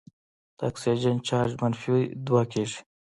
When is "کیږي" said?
2.51-2.79